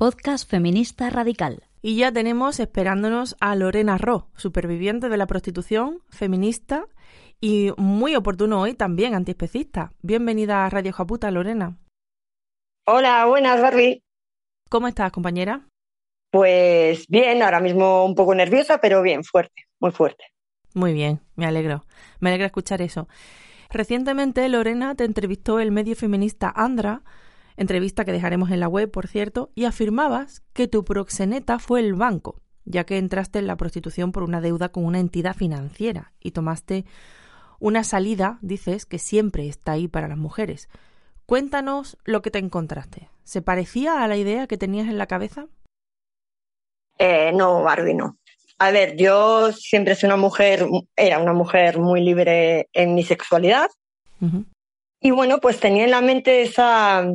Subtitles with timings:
[0.00, 1.62] podcast feminista radical.
[1.82, 6.86] Y ya tenemos esperándonos a Lorena Ro, superviviente de la prostitución, feminista
[7.38, 9.92] y muy oportuno hoy también antiespecista.
[10.00, 11.76] Bienvenida a Radio Japuta, Lorena.
[12.86, 14.02] Hola, buenas, Barbie.
[14.70, 15.68] ¿Cómo estás, compañera?
[16.30, 20.24] Pues bien, ahora mismo un poco nerviosa, pero bien, fuerte, muy fuerte.
[20.72, 21.84] Muy bien, me alegro.
[22.20, 23.06] Me alegra escuchar eso.
[23.68, 27.02] Recientemente, Lorena te entrevistó el medio feminista Andra
[27.60, 31.92] entrevista que dejaremos en la web, por cierto, y afirmabas que tu proxeneta fue el
[31.92, 36.30] banco, ya que entraste en la prostitución por una deuda con una entidad financiera y
[36.30, 36.86] tomaste
[37.58, 40.70] una salida, dices, que siempre está ahí para las mujeres.
[41.26, 43.10] Cuéntanos lo que te encontraste.
[43.24, 45.46] ¿Se parecía a la idea que tenías en la cabeza?
[46.98, 48.16] Eh, no, Barbie, no.
[48.58, 53.68] A ver, yo siempre soy una mujer, era una mujer muy libre en mi sexualidad.
[55.00, 57.06] Y bueno, pues tenía en la mente esa,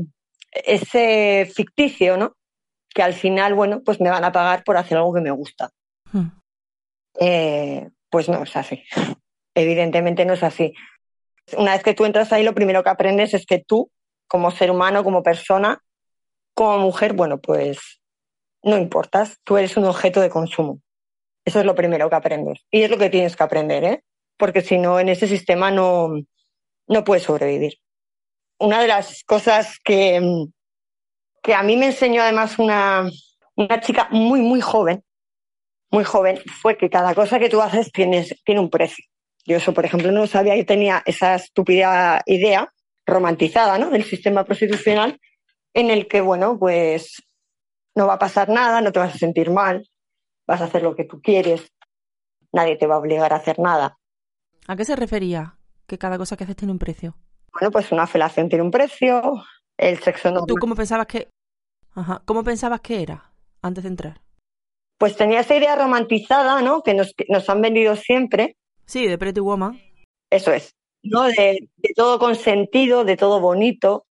[0.63, 2.35] ese ficticio, ¿no?
[2.93, 5.71] Que al final, bueno, pues me van a pagar por hacer algo que me gusta.
[6.11, 6.27] Hmm.
[7.19, 8.83] Eh, pues no es así.
[9.53, 10.73] Evidentemente no es así.
[11.57, 13.91] Una vez que tú entras ahí, lo primero que aprendes es que tú,
[14.27, 15.81] como ser humano, como persona,
[16.53, 18.01] como mujer, bueno, pues
[18.63, 20.81] no importas, tú eres un objeto de consumo.
[21.45, 22.65] Eso es lo primero que aprendes.
[22.71, 24.03] Y es lo que tienes que aprender, ¿eh?
[24.37, 26.09] Porque si no, en ese sistema no,
[26.87, 27.77] no puedes sobrevivir
[28.59, 30.47] una de las cosas que,
[31.41, 33.09] que a mí me enseñó además una,
[33.55, 35.03] una chica muy, muy joven,
[35.91, 39.05] muy joven, fue que cada cosa que tú haces tiene un precio.
[39.45, 42.73] Yo eso, por ejemplo, no sabía que tenía esa estúpida idea
[43.05, 43.91] romantizada ¿no?
[43.91, 45.19] del sistema prostitucional
[45.73, 47.21] en el que, bueno, pues
[47.93, 49.87] no va a pasar nada, no te vas a sentir mal,
[50.47, 51.71] vas a hacer lo que tú quieres,
[52.51, 53.97] nadie te va a obligar a hacer nada.
[54.67, 57.15] ¿A qué se refería que cada cosa que haces tiene un precio?
[57.57, 59.43] Bueno, pues una felación tiene un precio,
[59.77, 60.45] el sexo no.
[60.45, 61.29] ¿Tú cómo pensabas que,
[61.93, 62.21] Ajá.
[62.25, 64.21] ¿cómo pensabas que era antes de entrar?
[64.97, 66.81] Pues tenía esa idea romantizada, ¿no?
[66.83, 68.57] Que nos, nos han vendido siempre.
[68.85, 69.79] Sí, de Pretty Woman.
[70.29, 71.23] Eso es, ¿no?
[71.23, 74.05] De, de todo consentido, de todo bonito,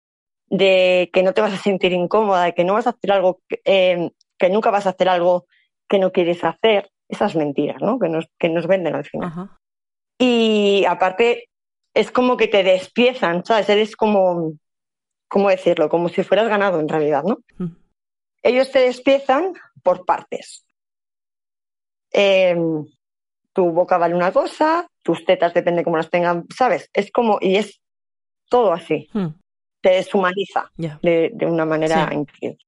[0.48, 3.42] de que no te vas a sentir incómoda, de que no vas a hacer algo,
[3.66, 5.48] eh, que nunca vas a hacer algo
[5.90, 6.92] que no quieres hacer.
[7.10, 8.00] Esas mentiras, ¿no?
[8.00, 9.28] Que nos, que nos venden al final.
[9.28, 9.60] Ajá.
[10.18, 11.50] Y aparte,
[11.94, 13.70] es como que te despiezan, ¿sabes?
[13.70, 14.54] Eres como,
[15.28, 15.90] ¿cómo decirlo?
[15.90, 17.40] Como si fueras ganado en realidad, ¿no?
[17.58, 17.76] Mm.
[18.44, 19.54] Ellos te despiezan
[19.84, 20.66] por partes.
[22.12, 22.86] Em,
[23.54, 26.90] tu boca vale una cosa, tus tetas depende cómo las tengan, ¿sabes?
[26.94, 27.82] Es como, y es
[28.50, 29.10] todo así.
[29.14, 29.28] Mm.
[29.82, 32.60] Te deshumaniza de, una manera increíble.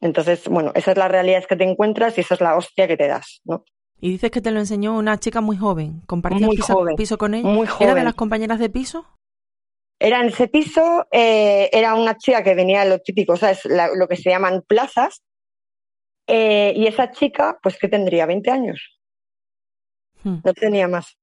[0.00, 2.96] Entonces, bueno, esa es la realidad que te encuentras y esa es la hostia que
[2.96, 3.64] te das, ¿no?
[4.04, 6.00] Y dices que te lo enseñó una chica muy joven.
[6.06, 6.50] ¿Compartías
[6.96, 7.48] piso, con ella?
[7.48, 7.88] Muy joven.
[7.88, 9.06] ¿Era de las compañeras de piso?
[10.00, 13.60] Era en ese piso, eh, era una chica que venía de lo típico, ¿sabes?
[13.64, 15.22] lo que se llaman plazas.
[16.26, 18.98] Eh, y esa chica, pues que tendría 20 años.
[20.24, 20.38] Hmm.
[20.44, 21.16] No tenía más.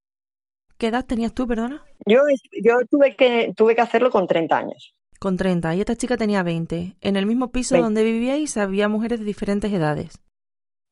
[0.78, 1.84] ¿Qué edad tenías tú, perdona?
[2.06, 2.22] Yo,
[2.63, 4.95] yo tuve, que, tuve que hacerlo con 30 años.
[5.19, 5.75] Con 30.
[5.75, 6.95] Y esta chica tenía 20.
[7.01, 10.22] En el mismo piso donde vivíais había mujeres de diferentes edades.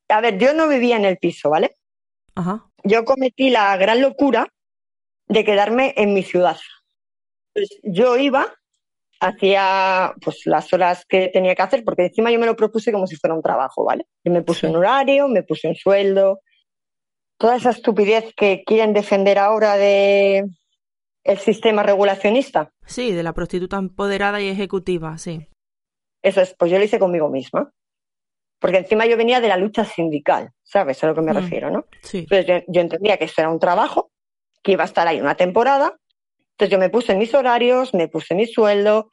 [0.09, 1.75] A ver, yo no vivía en el piso, ¿vale?
[2.35, 2.65] Ajá.
[2.83, 4.47] Yo cometí la gran locura
[5.27, 6.57] de quedarme en mi ciudad.
[7.53, 8.53] Pues yo iba,
[9.19, 13.07] hacía pues las horas que tenía que hacer, porque encima yo me lo propuse como
[13.07, 14.05] si fuera un trabajo, ¿vale?
[14.23, 16.39] Yo me puse un horario, me puse un sueldo,
[17.37, 20.45] toda esa estupidez que quieren defender ahora de
[21.23, 22.71] el sistema regulacionista.
[22.85, 25.47] Sí, de la prostituta empoderada y ejecutiva, sí.
[26.21, 27.73] Eso es, pues yo lo hice conmigo misma
[28.59, 31.35] porque encima yo venía de la lucha sindical, ¿sabes a lo que me mm.
[31.35, 31.85] refiero, no?
[32.01, 32.19] Sí.
[32.29, 34.11] Entonces yo, entendía que eso era un trabajo,
[34.63, 35.97] que iba a estar ahí una temporada,
[36.51, 39.09] entonces yo me puse mis horarios, me puse mi sueldo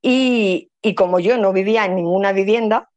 [0.00, 2.88] y, y como yo no vivía en ninguna vivienda,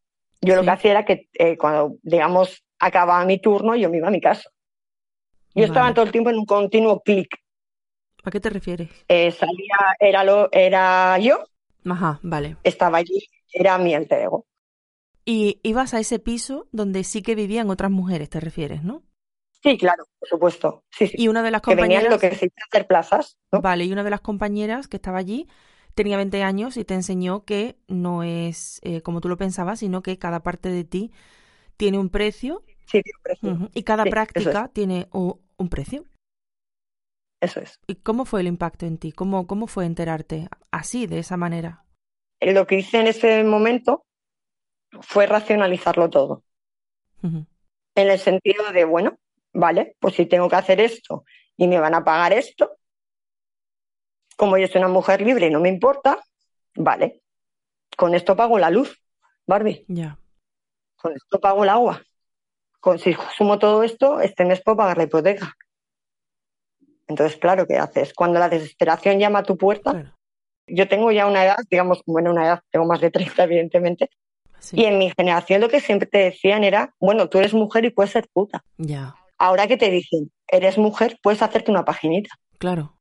[0.41, 4.09] yo lo que hacía era que eh, cuando, digamos, acababa mi turno, yo me iba
[4.09, 4.50] a mi casa.
[5.56, 7.38] Yo estaba todo el tiempo en un continuo clic.
[8.24, 8.89] ¿A qué te refieres?
[9.07, 11.44] Eh, salía, era, lo, era yo.
[11.86, 12.57] Ajá, vale.
[12.63, 14.29] Estaba allí, era mi alter
[15.25, 19.03] y ibas a ese piso donde sí que vivían otras mujeres, te refieres, ¿no?
[19.63, 20.83] Sí, claro, por supuesto.
[20.91, 22.03] Sí, Y una de las compañeras.
[22.03, 23.37] Que venían lo que se hacer plazas.
[23.51, 25.47] Vale, y una de las compañeras que estaba allí
[25.95, 30.03] tenía 20 años y te enseñó que no es eh, como tú lo pensabas, sino
[30.03, 31.11] que cada parte de ti
[31.77, 32.63] tiene un precio.
[32.87, 33.69] Sí, tiene un precio.
[33.73, 36.03] Y cada práctica tiene un, precio.
[37.39, 37.79] Eso es.
[37.87, 39.13] ¿Y cómo fue el impacto en ti?
[39.13, 41.85] ¿Cómo, ¿Cómo fue enterarte así, de esa manera?
[42.41, 44.03] Lo que hice en ese momento
[45.01, 46.43] fue racionalizarlo todo.
[47.21, 47.47] En
[47.95, 49.17] el sentido de, bueno,
[49.53, 51.23] vale, pues si tengo que hacer esto
[51.55, 52.77] y me van a pagar esto,
[54.35, 56.19] como yo soy una mujer libre y no me importa,
[56.75, 57.21] vale,
[57.95, 59.01] con esto pago la luz,
[59.45, 59.85] Barbie.
[59.87, 60.17] Ya.
[60.97, 62.01] Con esto pago el agua.
[62.79, 65.55] Con, si sumo todo esto, este mes puedo pagar la hipoteca.
[67.07, 68.13] Entonces, claro, ¿qué haces?
[68.13, 70.17] Cuando la desesperación llama a tu puerta,
[70.67, 74.09] yo tengo ya una edad, digamos, bueno, una edad, tengo más de 30, evidentemente,
[74.71, 77.89] y en mi generación lo que siempre te decían era, bueno, tú eres mujer y
[77.89, 78.63] puedes ser puta.
[78.77, 79.15] Ya.
[79.38, 82.30] Ahora que te dicen, eres mujer, puedes hacerte una paginita.
[82.57, 82.98] Claro.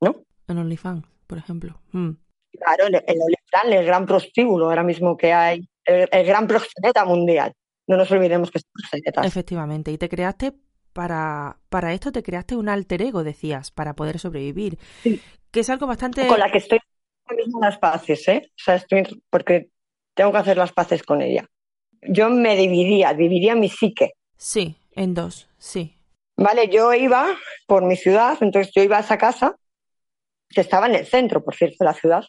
[0.00, 0.22] ¿No?
[0.46, 1.80] En OnlyFans, por ejemplo.
[1.92, 2.10] Mm.
[2.52, 7.52] Claro, el, OnlyFans, el gran prostíbulo ahora mismo que hay, el, gran proxeneta mundial.
[7.86, 9.22] No nos olvidemos que es proxeneta.
[9.22, 9.90] Efectivamente.
[9.90, 10.52] Y te creaste
[10.92, 14.78] para, para esto, te creaste un alter ego, decías, para poder sobrevivir.
[15.02, 15.20] Sí.
[15.50, 16.26] Que es algo bastante.
[16.28, 16.78] Con la que estoy
[17.36, 18.50] mismo las paces, ¿eh?
[18.50, 19.22] O sea, estoy.
[19.30, 19.70] Porque
[20.14, 21.46] tengo que hacer las paces con ella.
[22.02, 24.12] Yo me dividía, dividía mi psique.
[24.36, 25.94] Sí, en dos, sí.
[26.36, 27.36] Vale, yo iba
[27.66, 29.56] por mi ciudad, entonces yo iba a esa casa,
[30.48, 32.24] que estaba en el centro, por cierto, de la ciudad,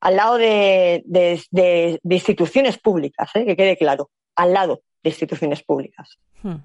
[0.00, 3.46] al lado de, de, instituciones públicas, ¿eh?
[3.46, 6.18] que quede claro, al lado de instituciones públicas.
[6.42, 6.56] Hmm.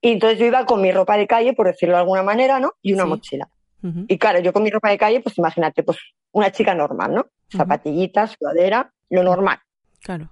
[0.00, 2.72] Y entonces yo iba con mi ropa de calle, por decirlo de alguna manera, ¿no?
[2.80, 3.48] Y una mochila.
[3.82, 5.98] Y claro, yo con mi ropa de calle, pues imagínate, pues
[6.32, 7.26] una chica normal, ¿no?
[7.50, 9.58] Zapatillitas, sudadera, lo normal.
[10.00, 10.30] Claro.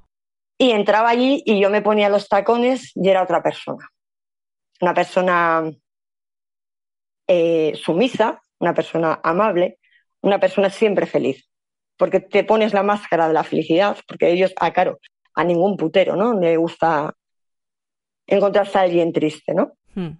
[0.58, 3.88] Y entraba allí y yo me ponía los tacones y era otra persona.
[4.80, 5.70] Una persona
[7.26, 9.78] eh, sumisa, una persona amable,
[10.20, 11.48] una persona siempre feliz.
[11.96, 14.98] Porque te pones la máscara de la felicidad, porque ellos, ah, claro,
[15.34, 16.38] a ningún putero, ¿no?
[16.38, 17.14] Le gusta
[18.26, 19.72] encontrarse a alguien triste, ¿no?
[19.94, 20.18] Hmm.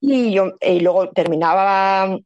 [0.00, 2.18] Y yo, y luego terminaba,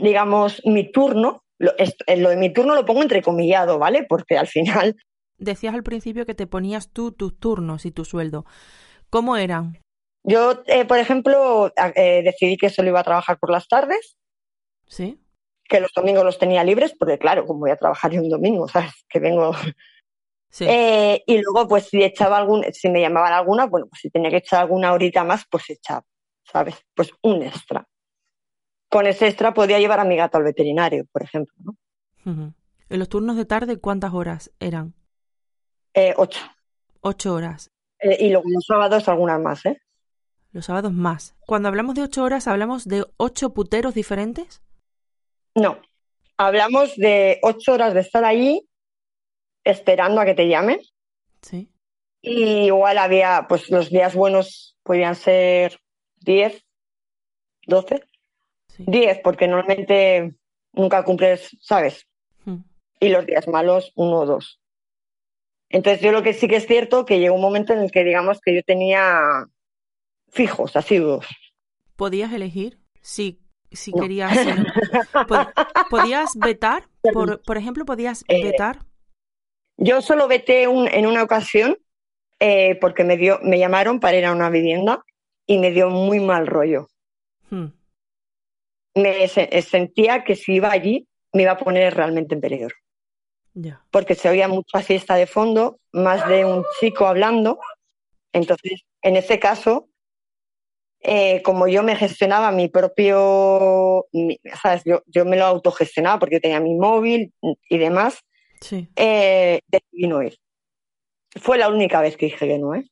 [0.00, 1.42] digamos, mi turno.
[1.58, 1.72] Lo,
[2.16, 4.04] lo de mi turno lo pongo entrecomillado, ¿vale?
[4.08, 4.96] Porque al final
[5.38, 8.44] Decías al principio que te ponías tú tus turnos y tu sueldo.
[9.10, 9.80] ¿Cómo eran?
[10.22, 14.16] Yo, eh, por ejemplo, eh, decidí que solo iba a trabajar por las tardes.
[14.86, 15.20] Sí.
[15.68, 18.68] Que los domingos los tenía libres, porque claro, como voy a trabajar yo un domingo,
[18.68, 19.04] ¿sabes?
[19.08, 19.52] Que vengo.
[20.50, 20.66] Sí.
[20.68, 24.30] Eh, y luego, pues si echaba algún, si me llamaban alguna, bueno, pues si tenía
[24.30, 26.04] que echar alguna horita más, pues echaba,
[26.44, 26.76] ¿sabes?
[26.94, 27.84] Pues un extra.
[28.94, 32.54] Con ese extra podía llevar a mi gato al veterinario, por ejemplo, ¿no?
[32.88, 34.94] ¿En los turnos de tarde cuántas horas eran?
[35.94, 36.38] Eh, ocho.
[37.00, 37.72] Ocho horas.
[37.98, 39.82] Eh, y luego los sábados algunas más, ¿eh?
[40.52, 41.34] Los sábados más.
[41.40, 44.62] Cuando hablamos de ocho horas, ¿hablamos de ocho puteros diferentes?
[45.56, 45.80] No.
[46.36, 48.70] Hablamos de ocho horas de estar allí
[49.64, 50.78] esperando a que te llamen.
[51.42, 51.68] Sí.
[52.22, 55.80] Y igual había, pues los días buenos podían ser
[56.20, 56.64] diez,
[57.66, 58.04] doce.
[58.78, 60.34] Diez, porque normalmente
[60.72, 62.06] nunca cumples, ¿sabes?
[62.44, 62.62] Hmm.
[63.00, 64.60] Y los días malos, uno o dos.
[65.68, 68.04] Entonces yo lo que sí que es cierto que llegó un momento en el que
[68.04, 69.46] digamos que yo tenía
[70.28, 71.26] fijos, asiduos.
[71.96, 73.40] ¿Podías elegir si,
[73.70, 74.36] si querías?
[75.90, 76.88] ¿Podías vetar?
[77.12, 78.84] Por, por ejemplo, ¿podías eh, vetar?
[79.76, 81.76] Yo solo veté un, en una ocasión
[82.40, 85.04] eh, porque me, dio, me llamaron para ir a una vivienda
[85.46, 86.88] y me dio muy mal rollo.
[87.50, 87.66] Hmm.
[88.94, 92.74] Me sentía que si iba allí me iba a poner realmente en peligro
[93.90, 97.58] porque se oía mucha fiesta de fondo, más de un chico hablando.
[98.32, 99.88] Entonces, en ese caso,
[101.00, 104.06] eh, como yo me gestionaba mi propio,
[104.60, 104.82] ¿sabes?
[104.84, 107.32] Yo, yo, me lo autogestionaba porque tenía mi móvil
[107.68, 108.20] y demás,
[108.60, 108.88] sí.
[108.96, 110.36] eh, decidí no ir.
[111.36, 112.84] Fue la única vez que dije que no, ¿eh?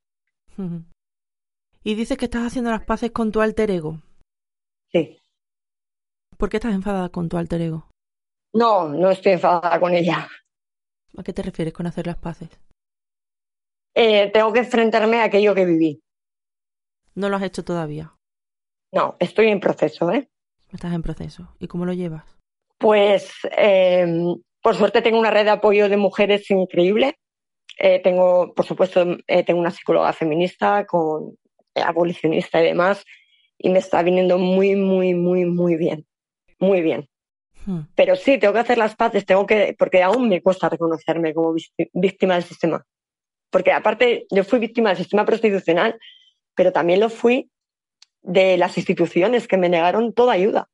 [1.83, 4.01] Y dices que estás haciendo las paces con tu alter ego.
[4.93, 5.19] Sí.
[6.43, 7.89] ¿Por qué estás enfadada con tu alter ego?
[8.53, 10.29] No, no estoy enfadada con ella.
[11.17, 12.49] ¿A qué te refieres con hacer las paces?
[13.95, 16.03] Eh, tengo que enfrentarme a aquello que viví.
[17.15, 18.17] ¿No lo has hecho todavía?
[18.91, 20.29] No, estoy en proceso, ¿eh?
[20.73, 21.55] Estás en proceso.
[21.61, 22.25] ¿Y cómo lo llevas?
[22.77, 24.05] Pues, eh,
[24.61, 27.21] por suerte tengo una red de apoyo de mujeres increíble.
[27.79, 31.37] Eh, tengo, por supuesto, tengo una psicóloga feminista, con
[31.77, 33.05] abolicionista y demás,
[33.59, 36.05] y me está viniendo muy, muy, muy, muy bien.
[36.63, 37.09] Muy bien.
[37.67, 37.81] Hmm.
[37.97, 41.57] Pero sí, tengo que hacer las paces, tengo que, porque aún me cuesta reconocerme como
[41.93, 42.87] víctima del sistema.
[43.51, 45.99] Porque aparte, yo fui víctima del sistema prostitucional,
[46.55, 47.51] pero también lo fui
[48.23, 50.69] de las instituciones que me negaron toda ayuda.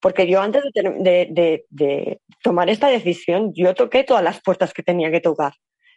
[0.00, 5.20] Porque yo antes de, tomar esta decisión, yo toqué todas las puertas que tenía que
[5.20, 5.54] tocar.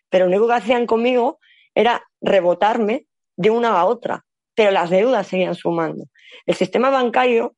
[0.09, 1.39] Pero lo único que hacían conmigo
[1.73, 4.23] era rebotarme de una a otra.
[4.55, 6.05] Pero las deudas seguían sumando.
[6.45, 7.57] El sistema bancario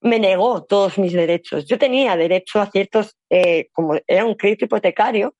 [0.00, 1.66] me negó todos mis derechos.
[1.66, 5.34] Yo tenía derecho a ciertos, eh, como era un crédito hipotecario,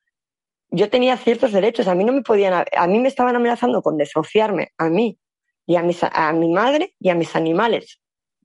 [0.71, 1.89] yo tenía ciertos derechos.
[1.89, 5.19] A mí no me podían, a mí me estaban amenazando con desociarme a mí
[5.67, 8.01] y a, mis, a mi madre y a mis animales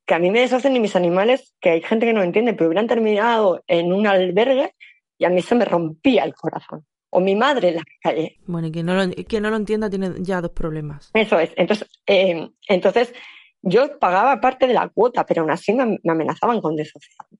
[0.05, 2.67] que a mí me deshacen ni mis animales, que hay gente que no entiende, pero
[2.67, 4.73] hubieran terminado en un albergue
[5.17, 6.85] y a mí se me rompía el corazón.
[7.09, 8.37] O mi madre en la calle.
[8.45, 11.11] Bueno, y quien no lo, no lo entienda tiene ya dos problemas.
[11.13, 11.51] Eso es.
[11.55, 13.13] Entonces, eh, entonces
[13.65, 17.39] yo pagaba parte de la cuota, pero aún así me, amenazaban con desociarme.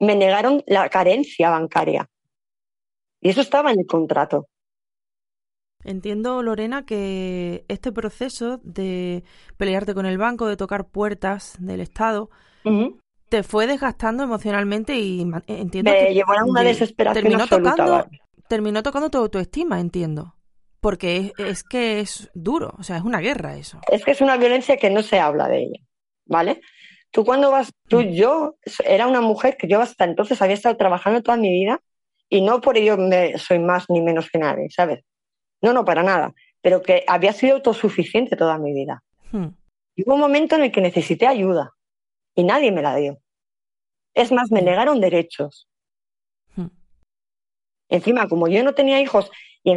[0.00, 2.08] Me negaron la carencia bancaria.
[3.20, 4.48] Y eso estaba en el contrato.
[5.84, 9.22] Entiendo, Lorena, que este proceso de
[9.56, 12.30] pelearte con el banco, de tocar puertas del Estado,
[13.28, 18.08] te fue desgastando emocionalmente y entiendo Me que llevó a una desesperación terminó absoluta, tocando,
[18.48, 20.35] terminó tocando tu autoestima, entiendo.
[20.86, 23.80] Porque es, que es duro, o sea, es una guerra eso.
[23.90, 25.80] Es que es una violencia que no se habla de ella,
[26.26, 26.60] ¿vale?
[27.10, 28.10] Tú cuando vas, tú, mm.
[28.10, 31.80] yo era una mujer que yo hasta entonces había estado trabajando toda mi vida
[32.28, 35.02] y no por ello me, soy más ni menos que nadie, ¿sabes?
[35.60, 36.32] No, no, para nada.
[36.60, 39.02] Pero que había sido autosuficiente toda mi vida.
[39.32, 39.48] Hmm.
[39.96, 41.72] Y hubo un momento en el que necesité ayuda
[42.36, 43.18] y nadie me la dio.
[44.14, 44.66] Es más, me hmm.
[44.66, 45.68] negaron derechos.
[46.54, 46.68] Hmm.
[47.88, 49.32] Encima, como yo no tenía hijos
[49.64, 49.72] y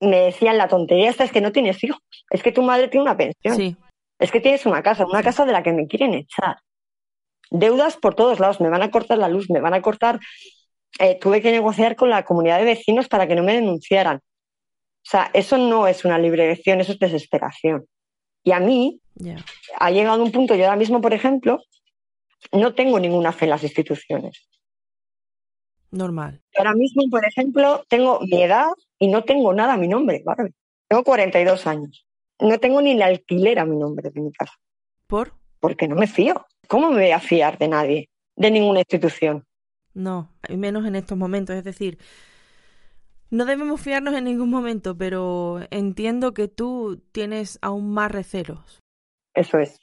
[0.00, 3.02] me decían la tontería esta es que no tienes hijos, es que tu madre tiene
[3.02, 3.76] una pensión,
[4.18, 6.56] es que tienes una casa, una casa de la que me quieren echar.
[7.50, 10.20] Deudas por todos lados, me van a cortar la luz, me van a cortar.
[10.98, 14.18] Eh, tuve que negociar con la comunidad de vecinos para que no me denunciaran.
[14.18, 17.86] O sea, eso no es una libre elección, eso es desesperación.
[18.44, 19.00] Y a mí
[19.78, 21.60] ha llegado un punto, yo ahora mismo, por ejemplo,
[22.52, 24.48] no tengo ninguna fe en las instituciones.
[25.90, 26.40] Normal.
[26.56, 28.68] Ahora mismo, por ejemplo, tengo mi edad
[28.98, 30.22] y no tengo nada a mi nombre.
[30.24, 30.54] ¿vale?
[30.88, 32.06] Tengo 42 años.
[32.40, 34.54] No tengo ni la alquiler a mi nombre de mi casa.
[35.06, 35.34] ¿Por?
[35.58, 36.46] Porque no me fío.
[36.68, 38.08] ¿Cómo me voy a fiar de nadie?
[38.36, 39.44] De ninguna institución.
[39.92, 41.56] No, y menos en estos momentos.
[41.56, 41.98] Es decir,
[43.30, 48.80] no debemos fiarnos en ningún momento, pero entiendo que tú tienes aún más recelos.
[49.34, 49.78] Eso es.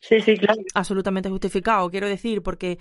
[0.00, 0.60] Sí, sí, claro.
[0.74, 2.78] Absolutamente justificado, quiero decir, porque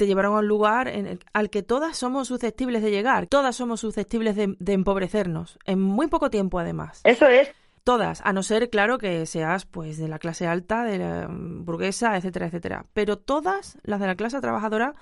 [0.00, 3.54] te llevaron a un lugar en el, al que todas somos susceptibles de llegar, todas
[3.54, 7.02] somos susceptibles de, empobrecernos, en muy poco tiempo además.
[7.04, 7.50] Eso es.
[7.84, 12.16] Todas, a no ser, claro, que seas pues de la clase alta, de la burguesa,
[12.16, 12.86] etcétera, etcétera.
[12.94, 14.94] Pero todas las de la clase trabajadora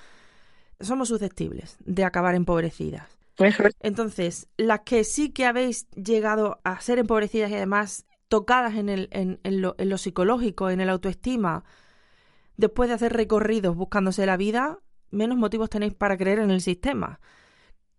[0.80, 3.06] somos susceptibles de acabar empobrecidas.
[3.78, 9.08] Entonces, las que sí que habéis llegado a ser empobrecidas y además tocadas en, el,
[9.12, 11.62] en, lo, en lo psicológico, en el autoestima,
[12.56, 17.20] después de hacer recorridos buscándose la vida, menos motivos tenéis para creer en el sistema.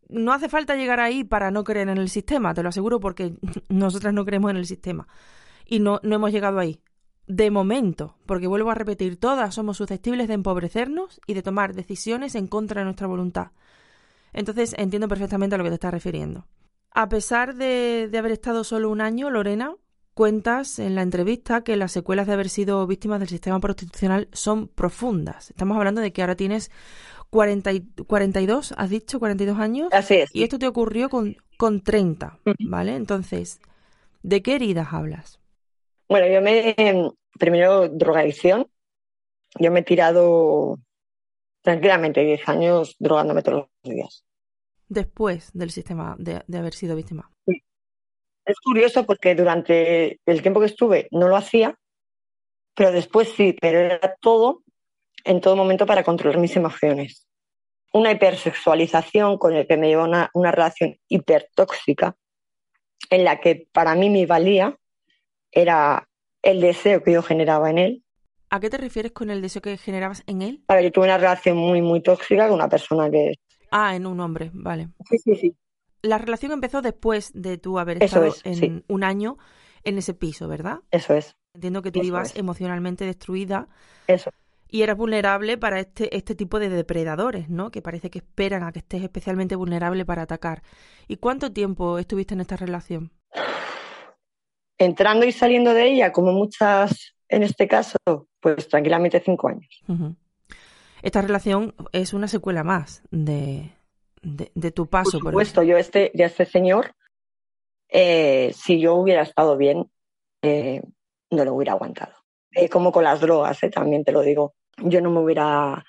[0.08, 3.34] No hace falta llegar ahí para no creer en el sistema, te lo aseguro, porque
[3.70, 5.08] nosotras no creemos en el sistema.
[5.66, 6.82] Y no, no hemos llegado ahí.
[7.28, 12.34] De momento, porque vuelvo a repetir, todas somos susceptibles de empobrecernos y de tomar decisiones
[12.34, 13.52] en contra de nuestra voluntad.
[14.34, 16.48] Entonces entiendo perfectamente a lo que te estás refiriendo.
[16.92, 19.76] A pesar de, haber estado solo un año, Lorena,
[20.20, 24.68] cuentas en la entrevista que las secuelas de haber sido víctimas del sistema prostitucional son
[24.68, 25.50] profundas.
[25.50, 26.72] Estamos hablando de que ahora tienes
[27.30, 27.72] 40
[28.06, 29.88] 42, has dicho, 42 años.
[29.94, 30.30] Así es.
[30.36, 32.98] Y esto te ocurrió con, con 30, ¿vale?
[32.98, 33.62] Entonces,
[34.22, 35.40] ¿de qué heridas hablas?
[36.10, 36.76] Bueno, yo me.
[37.40, 38.68] Primero, drogadicción.
[39.58, 40.80] Yo me he tirado
[41.62, 44.26] tranquilamente 10 años drogándome todos los días.
[44.90, 47.32] Después del sistema de, haber sido víctima.
[47.46, 47.64] Sí.
[48.50, 51.76] Es curioso porque durante el tiempo que estuve no lo hacía,
[52.74, 54.64] pero después sí, pero era todo,
[55.24, 57.28] en todo momento para controlar mis emociones.
[57.94, 62.16] Una hipersexualización con el que me llevó una, una relación hipertóxica,
[63.10, 64.76] en la que para mí mi valía
[65.52, 66.08] era
[66.42, 68.04] el deseo que yo generaba en él
[68.52, 70.64] ¿A qué te refieres con el deseo que generabas en él?
[70.68, 73.34] A ver, yo tuve una relación muy, muy tóxica con una persona que...
[73.70, 74.90] Ah, en un hombre, vale.
[75.08, 75.56] Sí, sí, sí.
[76.02, 79.38] La relación empezó después de tú haber estado en un año
[79.84, 80.80] en ese piso, ¿verdad?
[80.92, 81.36] Eso es.
[81.54, 83.68] Entiendo que tú ibas emocionalmente destruida.
[84.08, 84.32] Eso.
[84.72, 87.72] Y eras vulnerable para este, este tipo de depredadores, ¿no?
[87.72, 90.62] Que parece que esperan a que estés especialmente vulnerable para atacar.
[91.08, 93.12] ¿Y cuánto tiempo estuviste en esta relación?
[94.78, 97.98] Entrando y saliendo de ella, como muchas en este caso,
[98.40, 99.84] pues tranquilamente cinco años.
[101.02, 103.72] Esta relación es una secuela más de,
[104.22, 105.20] de, tu paso.
[105.20, 106.96] Por supuesto, yo este, de este señor,
[107.90, 109.90] eh, si yo hubiera estado bien,
[110.42, 110.82] eh,
[111.32, 112.14] no lo hubiera aguantado.
[112.52, 114.56] Eh, como con las drogas, también te lo digo.
[114.78, 115.84] Yo no me hubiera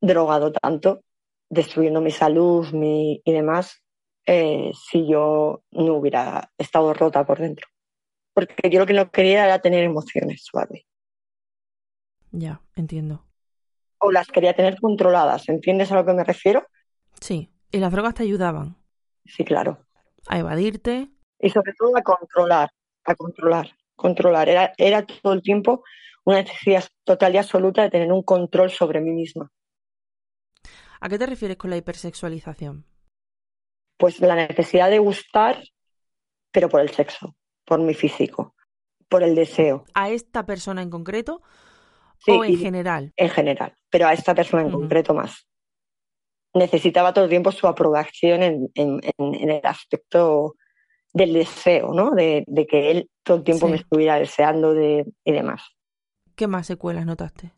[0.00, 1.02] drogado tanto,
[1.48, 3.82] destruyendo mi salud mi, y demás,
[4.24, 7.66] si yo no hubiera estado rota por dentro.
[8.32, 10.86] Porque yo lo que no quería era tener emociones, Barbie.
[12.30, 13.24] Ya, entiendo.
[13.98, 16.66] O las quería tener controladas, ¿entiendes a lo que me refiero?
[17.20, 17.50] Sí.
[17.70, 18.76] ¿Y las drogas te ayudaban?
[19.24, 19.86] Sí, claro.
[20.26, 21.10] A evadirte.
[21.38, 22.70] Y sobre todo a controlar,
[23.04, 24.48] a controlar, controlar.
[24.48, 25.84] Era, era todo el tiempo
[26.24, 29.50] una necesidad total y absoluta de tener un control sobre mí misma.
[31.00, 32.84] ¿A qué te refieres con la hipersexualización?
[33.96, 35.62] Pues la necesidad de gustar,
[36.52, 38.54] pero por el sexo, por mi físico,
[39.08, 39.84] por el deseo.
[39.94, 41.42] ¿A esta persona en concreto
[42.26, 43.12] o en general?
[43.16, 45.49] En general, pero a esta persona en concreto más.
[46.54, 50.56] Necesitaba todo el tiempo su aprobación en, el aspecto
[51.12, 52.10] del deseo, ¿no?
[52.10, 55.62] De, que él todo el tiempo me estuviera deseando de, y demás.
[56.34, 57.52] ¿Qué más secuelas notaste?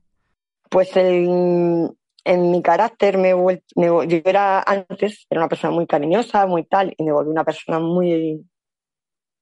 [0.68, 1.90] Pues el,
[2.24, 6.94] en mi carácter me, me, yo era antes era una persona muy cariñosa, muy tal,
[6.96, 8.44] y me volví una persona muy,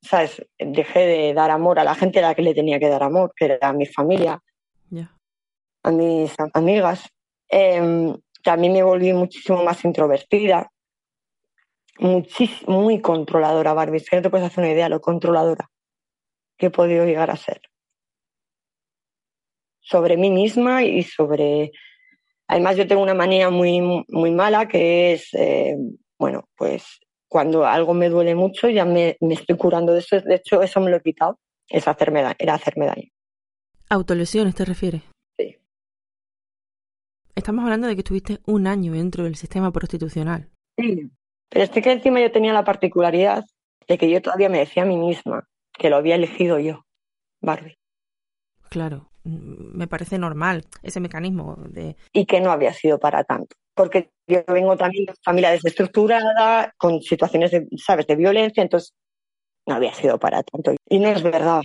[0.02, 0.44] ¿sabes?
[0.58, 3.32] Dejé de dar amor a la gente a la que le tenía que dar amor,
[3.36, 4.42] que era a mi familia,
[5.82, 7.08] a mis amigas.
[7.50, 10.70] Eh, también me volví muchísimo más introvertida,
[11.98, 13.98] muchísimo, muy controladora, Barbie.
[13.98, 15.70] Es que no te puedes hacer una idea lo controladora
[16.56, 17.60] que he podido llegar a ser.
[19.80, 21.72] Sobre mí misma y sobre
[22.50, 25.76] Además, yo tengo una manía muy, muy mala que es, eh,
[26.18, 30.20] bueno, pues cuando algo me duele mucho ya me, estoy curando de eso.
[30.20, 33.08] De hecho, eso me lo he quitado, es hacerme daño, era hacerme daño.
[33.88, 35.02] ¿Autolesiones te refieres?
[37.34, 40.48] Estamos hablando de que estuviste un año dentro del sistema prostitucional.
[40.76, 41.10] Sí,
[41.48, 43.44] pero es que encima yo tenía la particularidad
[43.86, 46.84] de que yo todavía me decía a mí misma que lo había elegido yo,
[47.40, 47.78] Barbie.
[48.68, 49.10] Claro.
[49.24, 51.96] Mm, me parece normal ese mecanismo de...
[52.12, 53.56] Y que no había sido para tanto.
[53.74, 58.92] Porque yo vengo también de familia desestructurada, con situaciones, de, ¿sabes?, de violencia, entonces
[59.66, 60.74] no había sido para tanto.
[60.88, 61.62] Y no es verdad.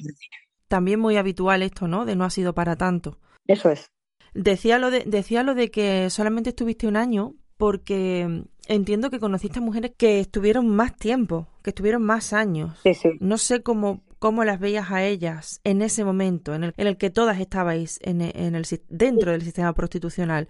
[0.67, 2.05] También muy habitual esto, ¿no?
[2.05, 3.20] De no ha sido para tanto.
[3.48, 3.92] Eso es.
[4.35, 9.59] Decía lo de, decía lo de que solamente estuviste un año porque entiendo que conociste
[9.59, 12.77] a mujeres que estuvieron más tiempo, que estuvieron más años.
[12.83, 13.09] Sí, sí.
[13.19, 16.98] No sé cómo cómo las veías a ellas en ese momento en el, en el
[16.98, 20.48] que todas estabais en, en el, dentro del sistema prostitucional.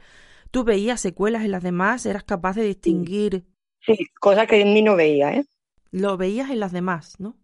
[0.51, 2.05] ¿Tú veías secuelas en las demás?
[2.05, 3.43] ¿Eras capaz de distinguir?
[3.81, 5.45] Sí, cosa que en mí no veía, ¿eh?
[5.91, 7.35] Lo veías en las demás, ¿no?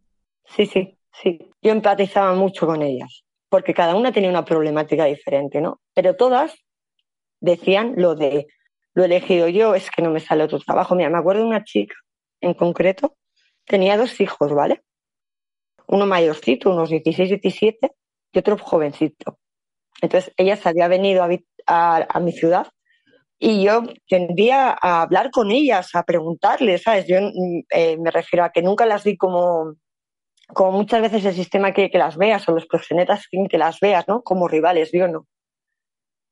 [0.46, 1.40] Sí, sí, sí.
[1.62, 5.82] Yo empatizaba mucho con ellas, porque cada una tenía una problemática diferente, ¿no?
[5.94, 6.56] Pero todas
[7.40, 8.48] decían lo de,
[8.96, 10.96] lo he elegido yo, es que no me sale otro trabajo.
[10.96, 11.96] Mira, me acuerdo de una chica
[12.40, 13.16] en concreto,
[13.66, 14.82] tenía dos hijos, ¿vale?
[15.92, 17.92] uno mayorcito, unos 16, 17,
[18.32, 19.38] y otro jovencito.
[20.02, 21.24] Entonces ella se había venido
[21.68, 22.68] a, mi ciudad
[23.38, 27.08] y yo tendía a hablar con ellas, a preguntarles, ¿sabes?
[27.08, 29.76] Yo mm, eh, me refiero a que nunca las vi como,
[30.54, 33.80] como muchas veces el sistema quiere que las veas o los proxenetas quieren que las
[33.80, 34.22] veas, ¿no?
[34.24, 35.28] Como rivales, yo no.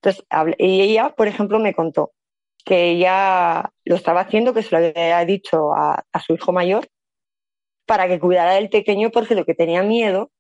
[0.02, 0.26] Entonces,
[0.58, 2.14] y ella, por ejemplo, me contó
[2.66, 6.88] que ella lo estaba haciendo, que se lo había dicho a su hijo mayor,
[7.90, 10.32] para que cuidara del pequeño porque lo que tenía miedo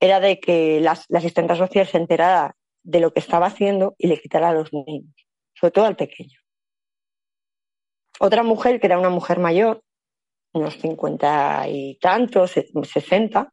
[0.00, 4.18] era de que la, asistente social se enterara de lo que estaba haciendo y le
[4.18, 5.14] quitara a los niños,
[5.52, 6.38] sobre todo al pequeño.
[8.18, 9.82] Otra mujer, que era una mujer mayor,
[10.56, 13.52] unos cincuenta y tantos, sesenta,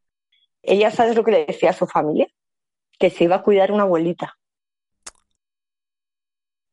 [0.62, 2.26] ella sabes lo que le decía a su familia,
[2.98, 4.34] que se iba a cuidar una abuelita.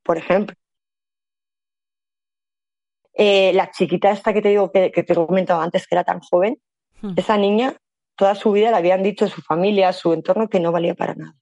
[0.03, 0.55] Por ejemplo.
[3.13, 6.21] Eh, la chiquita esta que te digo que, te he comentado antes que era tan
[6.21, 6.59] joven,
[7.01, 7.13] hmm.
[7.17, 7.75] esa niña
[8.15, 10.95] toda su vida le habían dicho a su familia, a su entorno que no valía
[10.95, 11.35] para nada.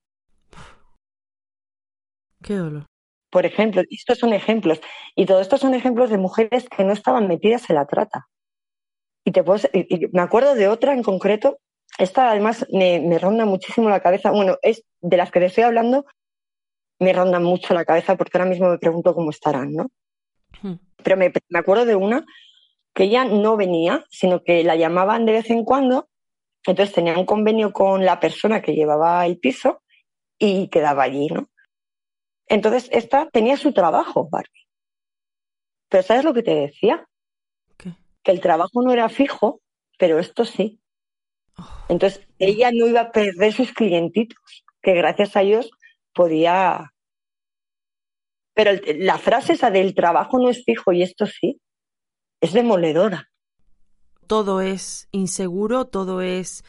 [2.41, 2.86] Qué dolor.
[3.30, 4.82] Por ejemplo, estos son ejemplos.
[5.15, 8.28] Y todos estos son ejemplos de mujeres que no estaban metidas en la trata.
[9.29, 11.59] Y, te me acuerdo de otra en concreto.
[11.97, 14.31] Esta además me, me, ronda muchísimo la cabeza.
[14.31, 16.05] Bueno, es de las que te estoy hablando,
[16.99, 19.87] me ronda mucho la cabeza porque ahora mismo me pregunto cómo estarán, ¿no?
[20.61, 20.75] Hmm.
[21.03, 22.25] Pero me, acuerdo de una
[22.93, 26.09] que ella no venía, sino que la llamaban de vez en cuando,
[26.65, 29.81] entonces tenía un convenio con la persona que llevaba el piso
[30.37, 31.47] y quedaba allí, ¿no?
[32.47, 34.67] Entonces esta tenía su trabajo, Barbie.
[35.87, 37.07] Pero ¿sabes lo que te decía?
[38.29, 39.61] El trabajo no era fijo,
[39.97, 40.79] pero esto sí.
[41.87, 45.71] Entonces ella no iba a perder sus clientitos, que gracias a ellos
[46.13, 46.91] podía
[48.53, 51.61] pero la frase esa del trabajo no es fijo y esto sí,
[52.41, 53.31] es demoledora.
[54.27, 56.65] Todo es inseguro, todo es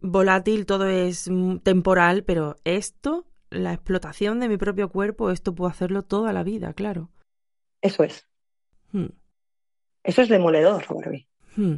[0.00, 1.30] volátil, todo es
[1.62, 6.72] temporal, pero esto la explotación de mi propio cuerpo, esto puedo hacerlo toda la vida,
[6.72, 7.10] claro.
[7.80, 8.26] Eso es.
[8.90, 9.19] Hmm.
[10.02, 11.26] Eso es demoledor, Barbie.
[11.56, 11.76] Hmm.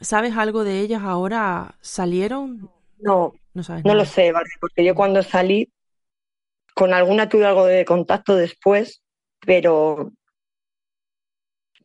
[0.00, 1.76] ¿Sabes algo de ellas ahora?
[1.80, 2.70] ¿Salieron?
[2.98, 5.70] No, No sabes no lo sé, Barbie, porque yo cuando salí,
[6.74, 9.02] con alguna tuve algo de contacto después,
[9.40, 10.10] pero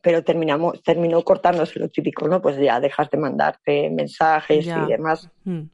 [0.02, 2.40] pero terminamos, terminó cortándose lo típico, ¿no?
[2.40, 4.82] Pues ya dejas de mandarte mensajes Ya.
[4.86, 5.30] y demás.
[5.44, 5.64] Hmm.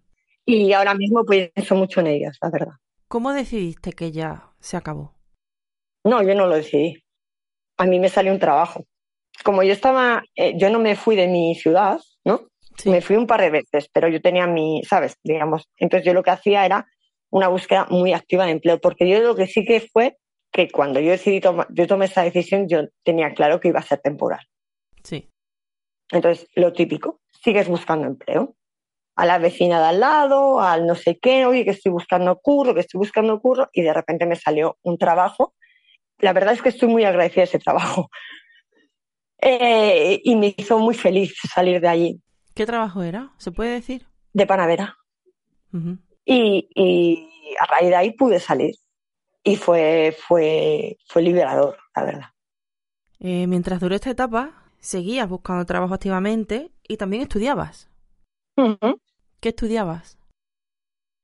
[0.44, 2.74] Y ahora mismo pienso mucho en ellas, la verdad.
[3.08, 5.14] ¿Cómo decidiste que ya se acabó?
[6.04, 7.02] No, yo no lo decidí.
[7.78, 8.84] A mí me salió un trabajo.
[9.44, 12.48] Como yo estaba, eh, yo no me fui de mi ciudad, ¿no?
[12.76, 12.90] Sí.
[12.90, 15.16] Me fui un par de veces, pero yo tenía mi, ¿sabes?
[15.22, 16.86] Digamos, entonces yo lo que hacía era
[17.30, 20.16] una búsqueda muy activa de empleo, porque yo lo que sí que fue
[20.52, 23.82] que cuando yo decidí tomar, yo tomé esa decisión, yo tenía claro que iba a
[23.82, 24.40] ser temporal.
[25.02, 25.30] Sí.
[26.10, 28.56] Entonces, lo típico, sigues buscando empleo.
[29.16, 32.74] A la vecina de al lado, al no sé qué, oye, que estoy buscando curro,
[32.74, 35.54] que estoy buscando curro, y de repente me salió un trabajo.
[36.18, 38.10] La verdad es que estoy muy agradecida de ese trabajo.
[39.40, 42.20] Eh, y me hizo muy feliz salir de allí,
[42.54, 43.32] ¿Qué trabajo era?
[43.36, 44.06] ¿Se puede decir?
[44.32, 44.96] de Panavera.
[45.72, 45.98] Ujú.
[46.24, 48.74] Y, y a raíz de ahí pude salir.
[49.44, 52.26] Y fue, fue, fue liberador, la verdad.
[53.20, 57.90] Eh, mientras duró esta etapa, seguías buscando trabajo activamente y también estudiabas.
[59.40, 60.18] ¿Qué estudiabas?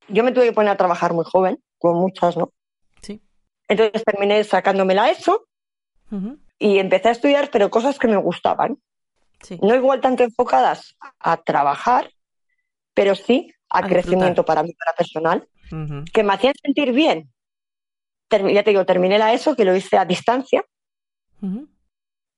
[0.08, 2.52] Yo me tuve que poner a trabajar muy joven, como muchas, ¿no?
[3.00, 3.22] Sí.
[3.68, 5.46] Entonces terminé sacándomela eso
[6.10, 6.38] Ujú.
[6.62, 8.78] Y empecé a estudiar, pero cosas que me gustaban.
[9.42, 9.58] Sí.
[9.60, 12.10] No igual tanto enfocadas a trabajar,
[12.94, 14.44] pero sí a, A crecimiento disfrutar.
[14.44, 16.04] para mí, para personal, Ujú.
[16.12, 17.30] que me hacían sentir bien.
[18.30, 20.64] Termi- ya te digo, terminé la ESO, que lo hice a distancia,
[21.42, 21.68] Ujú.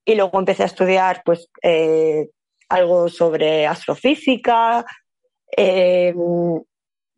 [0.04, 2.30] y luego empecé a estudiar pues eh,
[2.68, 4.84] algo sobre astrofísica,
[5.56, 6.14] eh,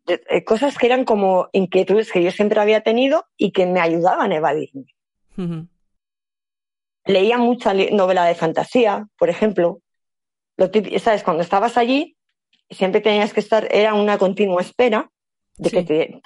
[0.05, 3.79] de- eh, cosas que eran como inquietudes que yo siempre había tenido y que me
[3.79, 4.85] ayudaban a evadirme.
[5.37, 5.67] Ujú.
[7.07, 9.79] Leía mucha novela de fantasía, por ejemplo.
[10.57, 11.23] Lo típico, ¿sabes?
[11.23, 12.17] Cuando estabas allí,
[12.69, 15.09] siempre tenías que estar, era una continua espera
[15.57, 16.21] de que, te,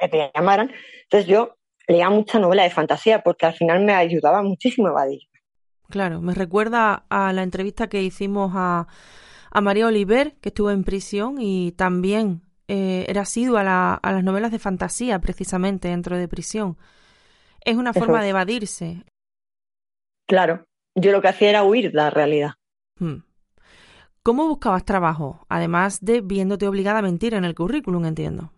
[0.00, 0.70] que te llamaran.
[1.04, 5.20] Entonces yo leía mucha novela de fantasía porque al final me ayudaba muchísimo a evadir.
[5.88, 8.88] Claro, me recuerda a la entrevista que hicimos a,
[9.50, 14.12] a María Oliver, que estuvo en prisión y también eh, era asidua a, la- a
[14.12, 16.76] las novelas de fantasía, precisamente dentro de prisión.
[17.64, 19.04] Es una Eso forma de evadirse.
[20.28, 22.52] Claro, yo lo que hacía era huir de la realidad.
[22.98, 23.22] Hmm.
[24.22, 25.46] ¿Cómo buscabas trabajo?
[25.48, 28.52] Además de viéndote obligada a mentir en el currículum, entiendo.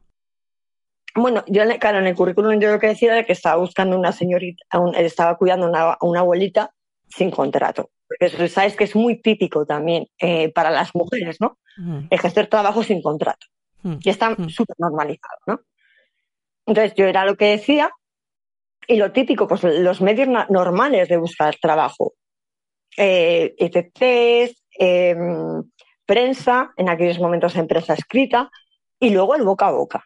[1.14, 4.12] Bueno, yo, claro, en el currículum yo lo que decía era que estaba buscando una
[4.12, 4.64] señorita,
[4.96, 6.72] estaba cuidando una, a una abuelita
[7.08, 7.90] sin contrato.
[8.08, 11.56] Porque sabes que es muy típico también eh, para las mujeres, ¿no?
[11.78, 12.06] Ujú.
[12.10, 13.46] Ejercer trabajo sin contrato.
[13.82, 13.96] Hmm.
[14.02, 14.48] Y está Hmm.
[14.48, 15.60] súper normalizado, ¿no?
[16.66, 17.90] Entonces yo era lo que decía
[18.92, 22.14] y lo típico, pues los medios normales de buscar trabajo.
[22.96, 25.62] Eh, ETTs, em,
[26.04, 28.50] prensa, en aquellos momentos en prensa escrita,
[28.98, 30.04] y luego el boca a boca.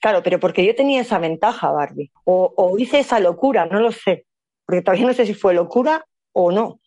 [0.00, 2.10] Claro, pero porque yo tenía esa ventaja, Barbie.
[2.24, 4.26] O, o hice esa locura, no lo sé.
[4.66, 6.80] Porque todavía no sé si fue locura o no.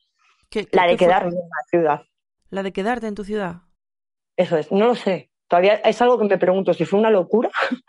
[0.49, 1.07] ¿Qué- La qué- de qué fue?
[1.07, 2.01] quedarme en la ciudad.
[2.49, 3.61] La de quedarte en tu ciudad.
[4.37, 5.29] Eso es, no lo sé.
[5.47, 7.49] Todavía es algo que me pregunto si fue una locura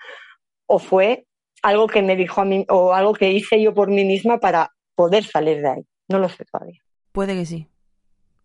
[0.66, 1.26] o fue
[1.64, 4.70] algo que me dijo a mí o algo que hice yo por mí misma para
[4.94, 5.82] poder salir de ahí.
[6.08, 6.80] No lo sé todavía.
[7.12, 7.68] Puede que sí.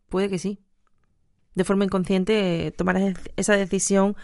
[0.10, 0.60] Puede que sí.
[1.54, 4.16] De forma inconsciente eh, tomarás es- esa decisión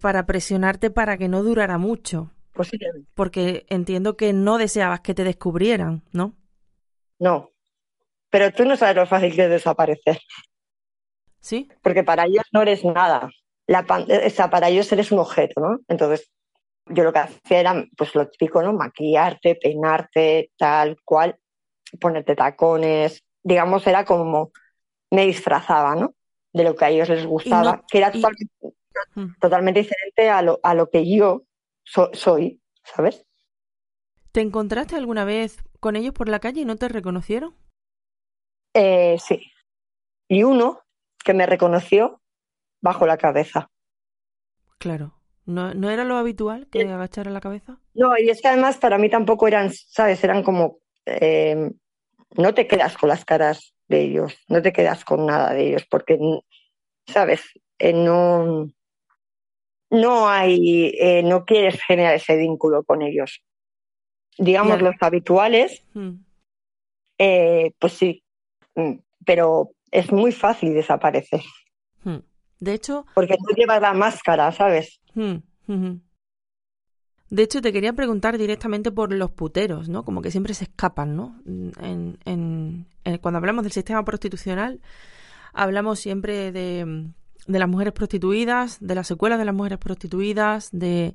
[0.00, 2.30] para presionarte para que no durara mucho.
[2.52, 3.08] Posiblemente.
[3.14, 6.34] Porque entiendo que no deseabas que te descubrieran, ¿no?
[7.18, 7.50] No.
[8.30, 10.18] Pero tú no sabes lo fácil que es desaparecer,
[11.40, 11.68] ¿Sí?
[11.82, 13.30] porque para ellos no eres nada.
[13.66, 15.78] La pan- o sea, para ellos eres un objeto, ¿no?
[15.88, 16.30] Entonces,
[16.86, 18.72] yo lo que hacía era, pues lo típico, ¿no?
[18.72, 21.38] Maquillarte, peinarte, tal cual,
[22.00, 23.24] ponerte tacones.
[23.42, 24.52] Digamos, era como
[25.10, 26.14] me disfrazaba, ¿no?
[26.52, 28.52] De lo que a ellos les gustaba, que era y- totalmente,
[29.14, 29.34] Mm.
[29.40, 31.44] totalmente diferente a lo, a lo que yo
[31.82, 33.24] so- soy, ¿sabes?
[34.32, 37.54] ¿Te encontraste alguna vez con ellos por la calle y no te reconocieron?
[38.74, 39.50] Eh, sí.
[40.28, 40.80] Y uno
[41.24, 42.20] que me reconoció
[42.80, 43.70] bajo la cabeza.
[44.78, 45.14] Claro.
[45.44, 47.78] ¿No, no era lo habitual que agachara la cabeza?
[47.94, 50.22] No, y es que además para mí tampoco eran, ¿sabes?
[50.22, 51.70] Eran como, eh,
[52.36, 55.84] no te quedas con las caras de ellos, no te quedas con nada de ellos,
[55.90, 56.18] porque,
[57.06, 57.42] ¿sabes?
[57.78, 58.68] Eh, no,
[59.90, 63.42] no hay, eh, no quieres generar ese vínculo con ellos.
[64.38, 64.92] Digamos, Claro.
[64.92, 66.12] los habituales, Mm.
[67.18, 68.22] eh, pues sí,
[68.74, 68.94] Mm,
[69.26, 71.42] pero es muy fácil desaparecer,
[72.04, 72.20] Mm.
[72.58, 74.98] De hecho, porque no llevas la máscara, ¿sabes?
[75.14, 75.36] Mm,
[75.68, 76.00] ujú.
[77.30, 80.04] De hecho, te quería preguntar directamente por los puteros, ¿no?
[80.04, 81.40] Como que siempre se escapan, ¿no?
[83.20, 84.80] Cuando hablamos del sistema prostitucional,
[85.54, 87.10] hablamos siempre de,
[87.46, 91.14] de las mujeres prostituidas, de las secuelas de las mujeres prostituidas, de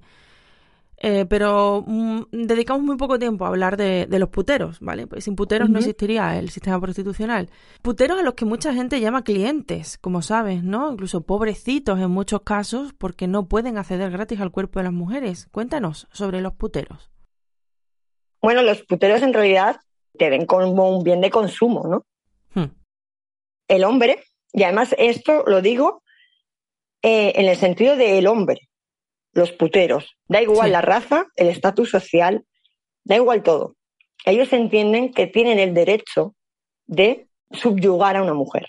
[0.99, 5.05] eh, pero mm, dedicamos muy poco tiempo a hablar de, los puteros, ¿vale?
[5.05, 7.49] Pues sin puteros no existiría el sistema prostitucional.
[7.83, 10.91] Puteros a los que mucha gente llama clientes, como sabes, ¿no?
[10.91, 15.47] Incluso pobrecitos en muchos casos porque no pueden acceder gratis al cuerpo de las mujeres.
[15.51, 17.11] Cuéntanos sobre los puteros.
[18.41, 19.79] Bueno, los puteros en realidad
[20.17, 22.05] te ven como un bien de consumo, ¿no?
[22.55, 22.73] Hmm.
[23.67, 26.01] El hombre, y además esto lo digo
[27.03, 28.66] eh, en el sentido del hombre,
[29.37, 30.17] los puteros.
[30.27, 32.43] Da igual la raza, el estatus social,
[33.03, 33.75] da igual todo.
[34.25, 36.35] Ellos entienden que tienen el derecho
[36.87, 38.67] de subyugar a una mujer.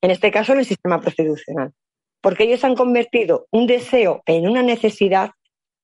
[0.00, 1.72] En este caso, en el sistema prostitucional.
[2.22, 5.30] Porque ellos han convertido un deseo en una necesidad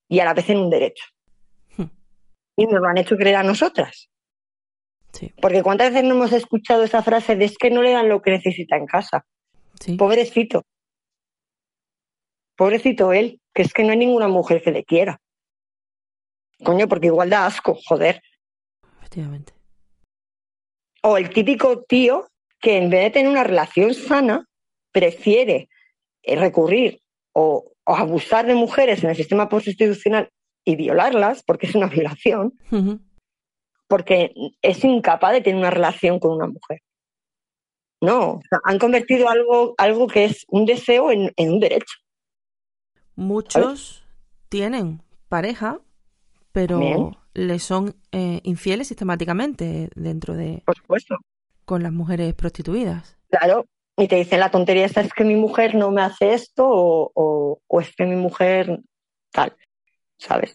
[0.08, 1.04] y a la vez en un derecho.
[1.76, 1.90] Hmm.
[2.56, 4.08] Y nos lo han hecho creer a nosotras.
[5.40, 8.22] Porque cuántas veces no hemos escuchado esa frase de es que no le dan lo
[8.22, 9.24] que necesita en casa.
[9.98, 10.62] Pobrecito.
[12.56, 15.18] Pobrecito él, que es que no hay ninguna mujer que le quiera.
[16.62, 18.22] Coño, porque igual da asco, joder.
[18.98, 19.54] Efectivamente.
[21.02, 22.28] O el típico tío
[22.60, 24.46] que en vez de tener una relación sana,
[24.92, 25.68] prefiere
[26.22, 27.00] eh, recurrir
[27.32, 30.28] o, abusar de mujeres en el sistema prostitucional
[30.64, 32.58] y violarlas, porque es una violación,
[33.88, 36.80] porque es incapaz de tener una relación con una mujer.
[38.02, 41.96] No, han convertido algo, algo que es un deseo en un derecho.
[43.16, 44.04] Muchos
[44.48, 45.80] tienen pareja,
[46.52, 50.62] pero le son eh, infieles sistemáticamente dentro de...
[50.64, 51.16] Por supuesto.
[51.64, 53.18] Con las mujeres prostituidas.
[53.28, 56.64] Claro, y te dicen la tontería esta es que mi mujer no me hace esto
[56.66, 58.80] o, es que mi mujer
[59.32, 59.56] tal,
[60.18, 60.54] ¿sabes?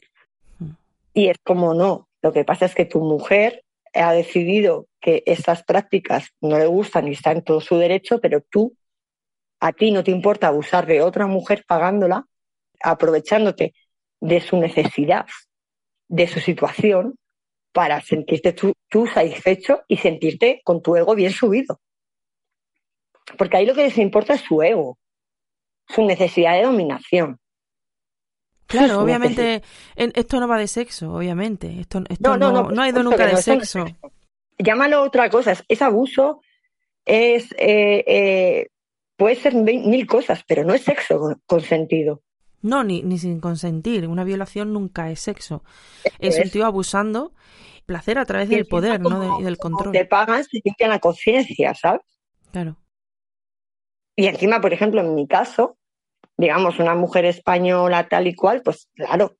[0.60, 0.72] Hmm.
[1.14, 5.64] Y es como no, lo que pasa es que tu mujer ha decidido que estas
[5.64, 8.76] prácticas no le gustan y está en todo su derecho, pero tú,
[9.60, 12.28] a ti no te importa abusar de otra mujer pagándola
[12.84, 13.74] aprovechándote
[14.20, 15.26] de su necesidad,
[16.08, 17.16] de su situación,
[17.72, 18.74] para sentirte tú,
[19.08, 21.80] satisfecho y sentirte con tu ego bien subido.
[23.38, 24.98] Porque ahí lo que les importa es su ego,
[25.88, 27.40] su necesidad de dominación.
[28.68, 29.64] Claro, obviamente
[29.96, 31.80] esto no va de sexo, obviamente.
[31.80, 33.86] Esto, no, no, no, no, ha ido nunca de sexo.
[34.58, 36.42] Llámalo otra cosa, es, abuso,
[37.04, 38.68] es eh, eh,
[39.18, 42.22] puede ser mil cosas, pero no es sexo consentido.
[42.62, 44.08] No, ni, ni sin consentir.
[44.08, 45.64] Una violación nunca es sexo.
[46.20, 47.34] Es, un tío abusando
[47.86, 49.40] placer a través del poder, ¿no?
[49.40, 49.92] y del control.
[49.92, 52.02] Te pagan si tienen la conciencia, ¿sabes?
[52.52, 52.78] Claro.
[54.16, 55.78] Y encima, por ejemplo, en mi caso,
[56.38, 59.36] digamos, una mujer española tal y cual, pues claro,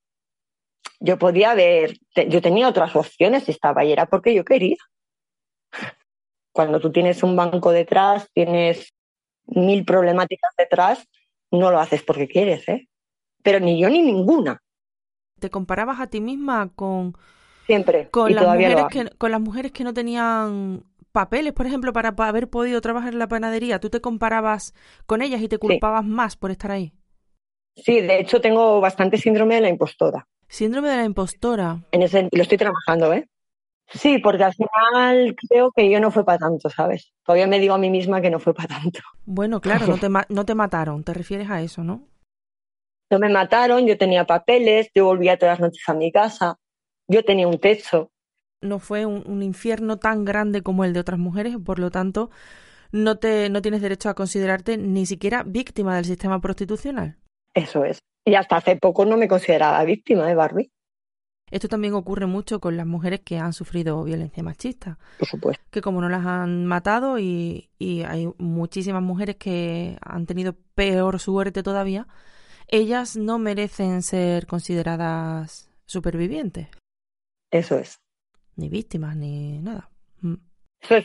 [1.00, 1.98] yo podía ver,
[2.30, 4.78] yo tenía otras opciones y estaba y era porque yo quería.
[6.54, 8.94] Cuando tú tienes un banco detrás, tienes
[9.46, 11.08] mil problemáticas detrás,
[11.52, 12.88] no lo haces porque quieres, ¿eh?
[13.44, 14.62] Pero ni yo ni ninguna.
[15.40, 17.16] ¿Te comparabas a ti misma con...
[17.66, 18.10] Siempre.
[18.10, 22.50] Con, las, mujeres que, con las mujeres que no tenían papeles, por ejemplo, para haber
[22.50, 23.80] podido trabajar en la panadería.
[23.80, 24.74] ¿Tú te comparabas
[25.06, 26.94] con ellas y te culpabas más por estar ahí?
[27.76, 30.28] Sí, de hecho tengo bastante síndrome de la impostora.
[30.48, 31.80] Síndrome de la impostora.
[31.92, 33.28] En ese, lo estoy trabajando, ¿eh?
[33.94, 37.12] Sí, porque al final creo que yo no fue para tanto, ¿sabes?
[37.26, 39.00] Todavía me digo a mí misma que no fue para tanto.
[39.26, 42.08] Bueno, claro, no te, no te mataron, te refieres a eso, ¿no?
[43.12, 46.58] No me mataron, yo tenía papeles, yo volvía todas las noches a mi casa,
[47.10, 48.10] yo tenía un techo.
[48.62, 52.30] No fue un, infierno tan grande como el de otras mujeres, por lo tanto,
[52.94, 57.18] no, te, no tienes derecho a considerarte ni siquiera víctima del sistema prostitucional.
[57.54, 58.00] Eso es.
[58.24, 60.72] Y hasta hace poco no me consideraba víctima de Barbie.
[61.50, 65.00] Esto también ocurre mucho con las mujeres que han sufrido violencia machista.
[65.20, 65.62] Por supuesto.
[65.70, 71.20] Que como no las han matado y, y hay muchísimas mujeres que han tenido peor
[71.20, 72.08] suerte todavía,
[72.72, 76.70] ellas no merecen ser consideradas supervivientes.
[77.52, 78.00] Eso es.
[78.56, 79.90] Ni víctimas, ni nada.
[80.22, 80.36] Mm.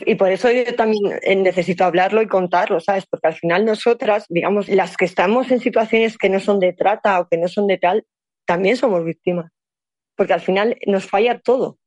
[0.05, 3.05] y por eso yo también eh, necesito hablarlo y contarlo, ¿sabes?
[3.05, 7.19] Porque al final nosotras, digamos, las que estamos en situaciones que no son de trata
[7.19, 8.05] o que no son de tal,
[8.45, 9.51] también somos víctimas.
[10.15, 11.77] Porque al final nos falla todo.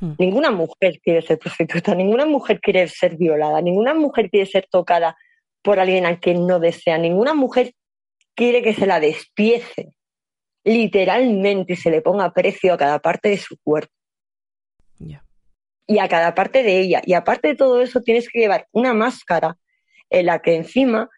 [0.00, 0.12] Hmm.
[0.18, 5.16] Ninguna mujer quiere ser prostituta, ninguna mujer quiere ser violada, ninguna mujer quiere ser tocada
[5.62, 7.74] por alguien a quien no desea, ninguna mujer
[8.36, 9.96] quiere que se la despiece
[10.64, 13.92] literalmente y se le ponga precio a cada parte de su cuerpo.
[15.88, 17.00] Y a cada parte de ella.
[17.04, 19.56] Y aparte de todo eso, tienes que llevar una máscara
[20.10, 21.08] en la que encima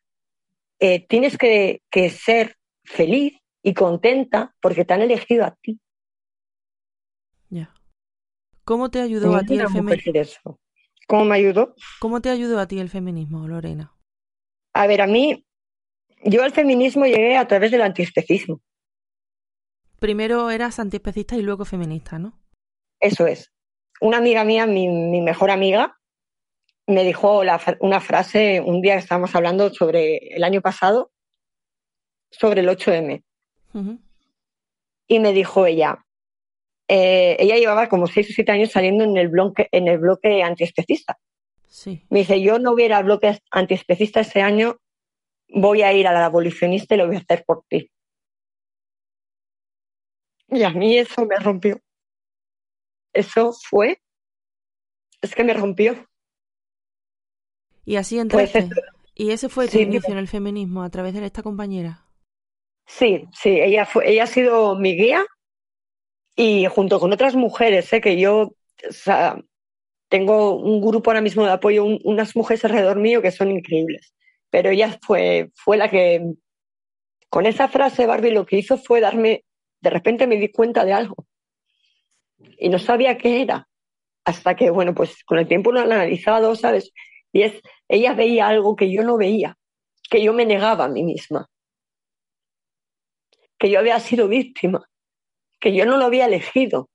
[0.78, 5.80] eh, tienes que, que ser feliz y contenta porque te han elegido a ti.
[8.68, 10.60] ¿Cómo te ayudó a ti el feminismo?
[11.06, 11.74] ¿Cómo me ayudó?
[12.00, 13.94] ¿Cómo te ayudó a ti el feminismo, Lorena?
[14.74, 15.46] A ver, a mí,
[16.24, 18.60] yo al feminismo llegué a través del antiespecismo.
[19.98, 22.38] Primero eras antiespecista y luego feminista, ¿no?
[23.00, 23.52] Eso es.
[24.00, 25.98] Una amiga mía, mi, mejor amiga,
[26.86, 27.42] me dijo
[27.80, 31.10] una frase un día que estábamos hablando sobre el año pasado,
[32.30, 33.22] sobre el 8M.
[35.08, 36.04] Y me dijo ella,
[36.88, 40.42] eh, ella llevaba como seis o siete años saliendo en el bloque, en el bloque
[40.42, 41.18] antiespecista.
[41.66, 42.02] Sí.
[42.08, 44.78] Me dice, yo no voy a ir al bloque antiespecista ese año,
[45.48, 47.90] voy a ir a la abolicionista y lo voy a hacer por ti.
[50.48, 51.80] Y a mí eso me rompió.
[53.12, 54.00] Eso fue,
[55.20, 56.06] es que me rompió.
[57.84, 58.68] Y así entraste.
[58.68, 58.80] Pues
[59.14, 62.06] y ese fue tu inicio en el feminismo a través de esta compañera.
[62.86, 65.26] Sí, sí, ella fue, ella ha sido mi guía
[66.36, 68.00] y junto con otras mujeres, ¿eh?
[68.00, 68.54] que yo
[70.08, 74.14] tengo un grupo ahora mismo de apoyo, unas mujeres alrededor mío que son increíbles.
[74.50, 76.22] Pero ella fue, fue la que,
[77.28, 79.44] con esa frase, Barbie, lo que hizo fue darme,
[79.80, 81.26] de repente me di cuenta de algo.
[82.58, 83.68] Y no sabía qué era.
[84.24, 86.92] Hasta que, bueno, pues con el tiempo lo han analizado, ¿sabes?
[87.32, 89.56] Y es, ella veía algo que yo no veía,
[90.10, 91.48] que yo me negaba a mí misma.
[93.58, 94.88] Que yo había sido víctima
[95.60, 96.88] que yo no lo había elegido,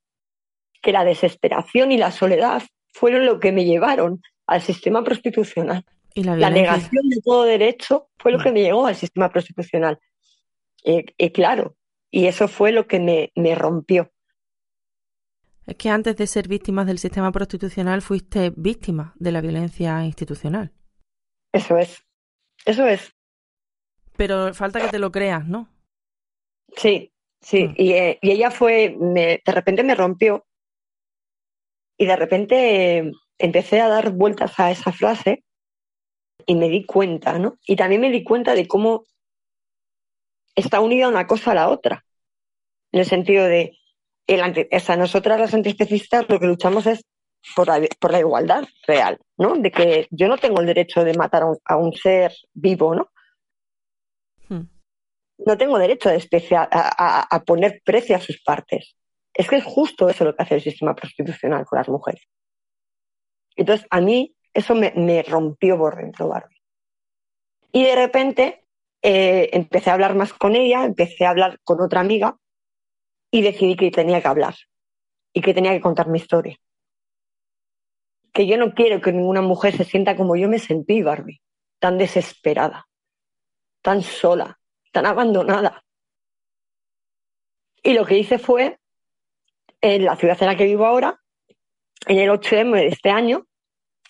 [0.82, 5.86] que la desesperación y la soledad fueron lo que me llevaron al sistema prostitucional.
[6.16, 10.00] ¿Y la, negación de todo derecho fue lo que me llevó al sistema prostitucional.
[10.84, 11.76] Y, claro,
[12.12, 14.12] y eso fue lo que me, me rompió.
[15.66, 20.74] Es que antes de ser víctima del sistema prostitucional fuiste víctima de la violencia institucional.
[21.54, 22.04] Eso es,
[22.66, 23.14] eso es.
[24.18, 25.70] Pero falta que te lo creas, ¿no?
[26.76, 27.76] Sí, Sí, mm.
[27.78, 30.46] eh, y, ella fue, de repente me rompió
[31.98, 35.44] y de repente empecé a dar vueltas a esa frase
[36.46, 37.58] y me di cuenta, ¿no?
[37.66, 39.04] Y también me di cuenta de cómo
[40.56, 42.06] está unida una cosa a la otra,
[42.92, 43.78] en el sentido de,
[44.28, 44.42] el
[44.98, 47.04] nosotras las antiespecistas lo que luchamos es
[47.56, 49.56] por la, por la igualdad real, ¿no?
[49.56, 53.10] De que yo no tengo el derecho de matar a un ser vivo, ¿no?
[55.46, 58.96] no tengo derecho a, a, poner precio a sus partes.
[59.34, 62.24] Es que es justo eso lo que hace el sistema prostitucional con las mujeres.
[63.56, 66.62] Entonces, a mí eso me, rompió por dentro, Barbie.
[67.72, 68.66] Y de repente
[69.02, 72.38] eh, empecé a hablar más con ella, empecé a hablar con otra amiga
[73.32, 74.56] y decidí que tenía que hablar
[75.34, 76.58] y que tenía que contar mi historia.
[78.32, 81.42] Que yo no quiero que ninguna mujer se sienta como yo me sentí, Barbie,
[81.80, 82.88] tan desesperada,
[83.82, 84.60] tan sola,
[84.92, 85.84] tan abandonada.
[87.82, 88.80] Y lo que hice fue,
[89.82, 91.20] en la ciudad en la que vivo ahora,
[92.08, 93.46] en el 8M de este año,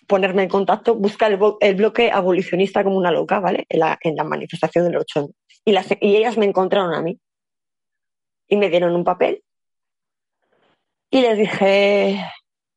[0.06, 3.66] ponerme en contacto, buscar el, bloque abolicionista como una loca, ¿vale?
[3.68, 5.32] En la, en la manifestación del 8M.
[5.64, 7.18] Y, las, y ellas me encontraron a mí.
[8.48, 9.42] Y me dieron un papel.
[11.10, 12.20] Y les dije,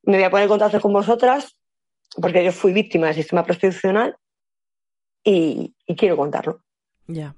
[0.04, 1.56] me voy a poner en contacto con vosotras,
[2.22, 4.16] porque yo fui víctima del sistema prostitucional
[5.24, 6.62] y, quiero contarlo.
[7.08, 7.36] Ya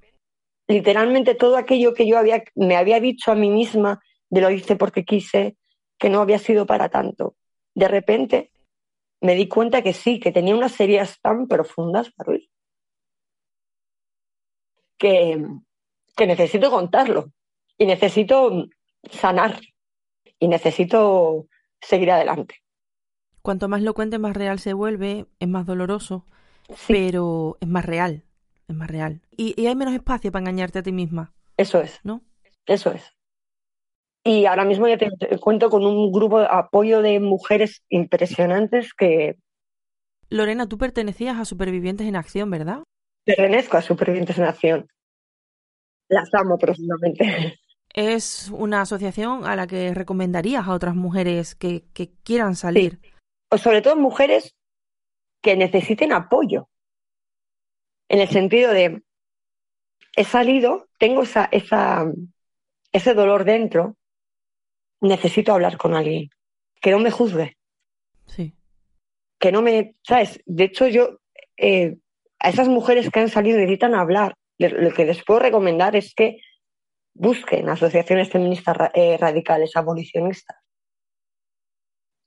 [0.70, 4.00] literalmente todo aquello que yo había, me había dicho a mí misma
[4.30, 5.58] de lo hice porque quise,
[5.98, 7.36] que no había sido para tanto.
[7.74, 8.52] De repente
[9.22, 12.12] me di cuenta que sí, que tenía unas heridas tan profundas,
[14.98, 15.46] que,
[16.16, 17.32] que necesito contarlo
[17.78, 18.68] y necesito
[19.10, 19.60] sanar
[20.40, 21.48] y necesito
[21.82, 22.56] seguir adelante.
[23.42, 26.26] Cuanto más lo cuentes, más real se vuelve, es más doloroso,
[26.88, 28.24] pero es más real
[28.70, 29.22] es más real.
[29.36, 31.34] Y, hay menos espacio para engañarte a ti misma.
[31.58, 32.00] Eso es.
[32.04, 32.22] ¿No?
[32.66, 33.16] Eso es.
[34.30, 39.40] Y ahora mismo ya te, cuento con un grupo de apoyo de mujeres impresionantes que...
[40.30, 42.84] Lorena, tú pertenecías a Supervivientes en Acción, ¿verdad?
[43.26, 44.88] Pertenezco a Supervivientes en Acción.
[46.10, 47.58] Las amo profundamente.
[47.92, 53.00] Es una asociación a la que recomendarías a otras mujeres que, que quieran salir.
[53.50, 54.56] O sobre todo mujeres
[55.42, 56.70] que necesiten apoyo
[58.10, 59.02] en el sentido de,
[60.16, 62.06] he salido, tengo esa, esa,
[62.92, 63.96] ese dolor dentro,
[65.02, 66.30] necesito hablar con alguien,
[66.82, 67.58] que no me juzgue.
[68.26, 68.54] Sí.
[69.40, 70.40] Que no me, ¿sabes?
[70.46, 71.20] De hecho, yo,
[71.58, 71.98] eh,
[72.40, 74.36] a esas mujeres que han salido necesitan hablar.
[74.58, 76.42] Lo que les puedo recomendar es que
[77.14, 80.58] busquen asociaciones feministas eh, radicales, abolicionistas.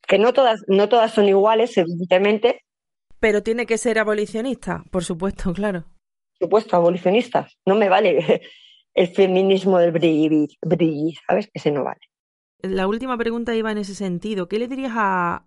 [0.06, 2.62] Que no todas, no todas son iguales, evidentemente,
[3.22, 5.84] pero tiene que ser abolicionista, por supuesto, claro.
[6.40, 7.56] Por supuesto, abolicionistas.
[7.64, 8.42] No me vale
[8.94, 11.48] el feminismo del brilli, brilli, ¿sabes?
[11.54, 12.00] Ese no vale.
[12.62, 14.48] La última pregunta iba en ese sentido.
[14.48, 15.46] ¿Qué le dirías a,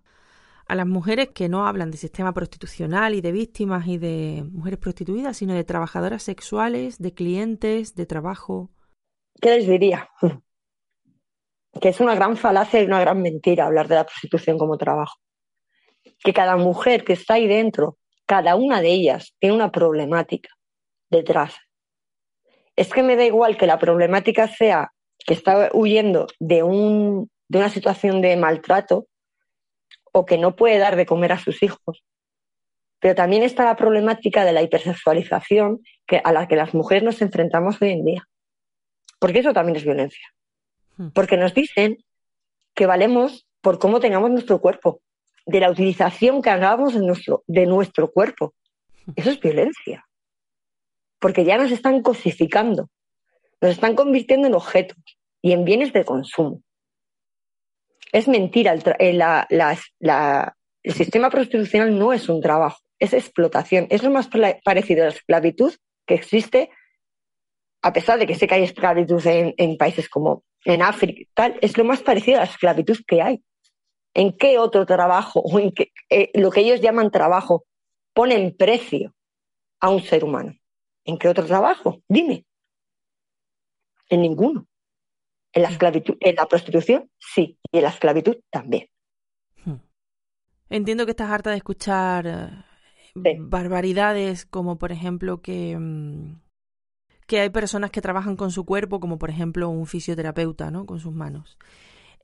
[0.66, 4.78] a las mujeres que no hablan de sistema prostitucional y de víctimas y de mujeres
[4.78, 8.70] prostituidas, sino de trabajadoras sexuales, de clientes, de trabajo?
[9.40, 10.08] ¿Qué les diría?
[11.78, 15.16] Que es una gran falacia y una gran mentira hablar de la prostitución como trabajo.
[16.24, 20.48] Que cada mujer que está ahí dentro, cada una de ellas, tiene una problemática
[21.10, 21.54] detrás.
[22.76, 24.90] Es que me da igual que la problemática sea
[25.26, 29.06] que está huyendo de, un, de una situación de maltrato
[30.12, 32.04] o que no puede dar de comer a sus hijos.
[33.00, 37.20] Pero también está la problemática de la hipersexualización que, a la que las mujeres nos
[37.20, 38.28] enfrentamos hoy en día.
[39.18, 40.26] Porque eso también es violencia.
[40.96, 41.08] Hmm.
[41.08, 41.98] Porque nos dicen
[42.74, 45.00] que valemos por cómo tengamos nuestro cuerpo,
[45.44, 48.54] de la utilización que hagamos de nuestro, de nuestro cuerpo.
[49.04, 49.12] Hmm.
[49.16, 50.06] Eso es violencia.
[51.18, 52.88] Porque ya nos están cosificando,
[53.60, 55.15] nos están convirtiendo en objetos
[55.46, 56.60] y en bienes de consumo.
[58.10, 60.46] Es mentira, el, eh,
[60.82, 63.86] el sistema prostitucional no es un trabajo, es explotación.
[63.90, 64.28] Es lo más
[64.64, 65.72] parecido a la esclavitud
[66.04, 66.70] que existe,
[67.80, 71.78] a pesar de que sé que hay esclavitud en, países como en África tal, es
[71.78, 73.44] lo más parecido a la esclavitud que hay.
[74.14, 77.66] ¿En qué otro trabajo o en qué, eh, lo que ellos llaman trabajo
[78.12, 79.14] ponen precio
[79.78, 80.56] a un ser humano?
[81.04, 82.00] ¿En qué otro trabajo?
[82.08, 82.44] Dime.
[84.08, 84.66] En ninguno.
[85.56, 88.88] En la, esclavitud, en la prostitución, sí, y en la esclavitud también.
[89.64, 89.76] Hmm.
[90.68, 96.40] Entiendo que estás harta de escuchar eh, barbaridades como, por ejemplo, que, mm,
[97.26, 100.84] que hay personas que trabajan con su cuerpo, como por ejemplo un fisioterapeuta, ¿no?
[100.84, 101.56] Con sus manos.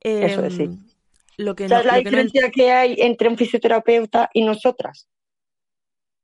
[0.00, 0.64] Eso es, sí.
[0.64, 0.84] Em,
[1.38, 5.08] lo que ¿Sabes la diferencia que, hay entre un fisioterapeuta y nosotras?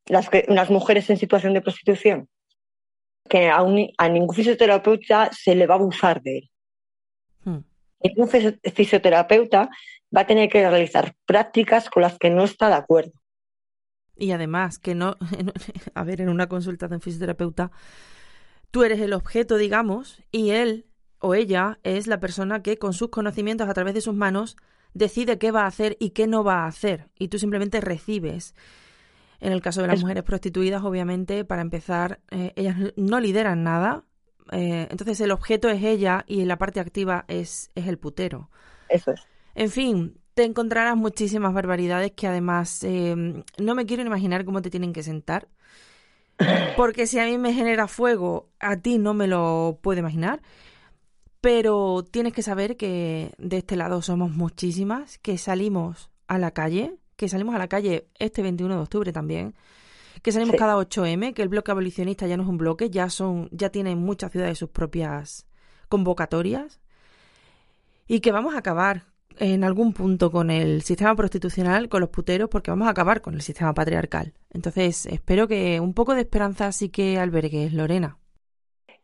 [0.07, 2.29] Las, las mujeres en situación de prostitución.
[3.31, 3.65] Que a,
[3.99, 6.51] a ningún fisioterapeuta se le va a abusar de él.
[7.45, 7.59] Hmm.
[8.17, 8.29] un
[8.75, 9.71] fisioterapeuta
[10.15, 13.13] va a tener que realizar prácticas con las que no está de acuerdo.
[14.17, 15.17] Y además, que no,
[15.95, 17.71] a ver, en una consulta de un fisioterapeuta,
[18.71, 20.87] tú eres el objeto, digamos, y él
[21.21, 24.57] o ella es la persona que con sus conocimientos a través de sus manos
[24.95, 27.09] decide qué va a hacer y qué no va a hacer.
[27.19, 28.55] Y tú simplemente recibes.
[29.41, 34.05] En el caso de las mujeres prostituidas, obviamente, para empezar, eh, ellas no lideran nada,
[34.53, 38.51] eh, entonces el objeto es ella y la parte activa es, es el putero.
[38.89, 39.21] Eso es.
[39.55, 44.71] En fin, te encontrarás muchísimas barbaridades que además em, no me quiero imaginar cómo te
[44.71, 45.49] tienen que sentar.
[46.77, 50.41] Porque si a mí me genera fuego, a ti no me lo puedo imaginar.
[51.41, 56.95] Pero tienes que saber que de este lado somos muchísimas, que salimos a la calle,
[57.17, 59.55] que salimos a la calle este 21 de octubre también,
[60.23, 63.49] que salimos cada 8M, que el bloque abolicionista ya no es un bloque, ya son,
[63.53, 65.47] ya tienen muchas ciudades sus propias
[65.89, 66.81] convocatorias
[68.07, 69.05] y que vamos a acabar
[69.39, 73.35] en algún punto con el sistema prostitucional, con los puteros, porque vamos a acabar con
[73.35, 74.33] el sistema patriarcal.
[74.51, 78.19] Entonces, espero que un poco de esperanza sí que albergues, Lorena.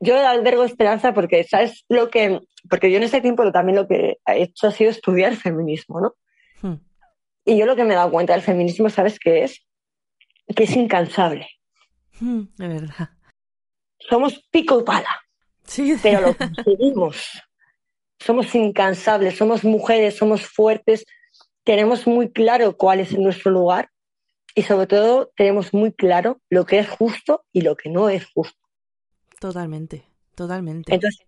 [0.00, 2.40] Yo albergo esperanza porque, ¿sabes lo que?
[2.68, 6.14] Porque yo en ese tiempo también lo que he hecho ha sido estudiar feminismo, ¿no?
[6.60, 6.80] Hmm.
[7.44, 9.64] Y yo lo que me he dado cuenta del feminismo, ¿sabes qué es?
[10.55, 11.49] Que es incansable.
[12.20, 13.11] Mm, de verdad.
[13.99, 15.24] Somos pico y pala.
[15.64, 15.97] Sí.
[16.03, 17.42] Pero lo conseguimos.
[18.18, 21.05] somos incansables, somos mujeres, somos fuertes,
[21.64, 23.90] tenemos muy claro cuál es nuestro lugar
[24.55, 28.26] y sobre todo tenemos muy claro lo que es justo y lo que no es
[28.26, 28.59] justo.
[29.40, 30.95] Totalmente, totalmente.
[30.95, 31.26] Entonces,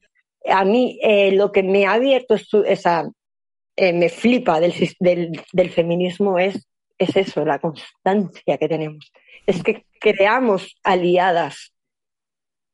[0.48, 3.10] a mí eh, lo que me ha abierto esa,
[3.76, 6.66] eh, me flipa del, del, del, feminismo es
[6.98, 9.12] es eso, la constancia que tenemos.
[9.46, 11.72] Es que creamos aliadas.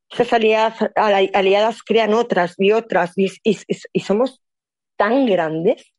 [0.09, 3.29] Esas aliadas, aliadas crean otras y otras y,
[3.99, 4.41] somos
[4.95, 5.91] tan grandes.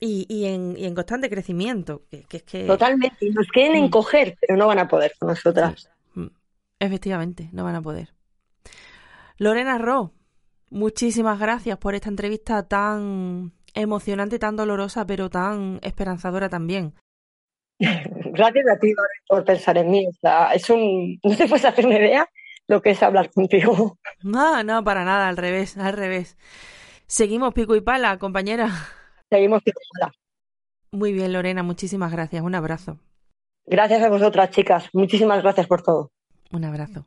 [0.00, 2.04] Y, en, constante crecimiento.
[2.66, 3.16] Totalmente.
[3.20, 3.84] Y nos quieren mm.
[3.84, 5.90] encoger, pero no van a poder con nosotras.
[6.14, 6.26] Mm.
[6.80, 8.12] Efectivamente, no van a poder.
[9.36, 10.12] Lorena Ro,
[10.70, 16.94] muchísimas gracias por esta entrevista tan emocionante, tan dolorosa, pero tan esperanzadora también.
[17.78, 18.92] Gracias a ti
[19.28, 20.08] por pensar en mí.
[20.54, 22.28] es un, no te puedes hacer una idea
[22.68, 23.98] lo que es hablar contigo.
[24.22, 26.36] No, no, para nada, al revés, al revés.
[27.06, 28.68] Seguimos pico y pala, compañera.
[29.30, 30.12] Seguimos pico y pala.
[30.90, 32.42] Muy bien, Lorena, muchísimas gracias.
[32.42, 32.98] Un abrazo.
[33.64, 34.88] Gracias a vosotras, chicas.
[34.92, 36.10] Muchísimas gracias por todo.
[36.50, 37.06] Un abrazo.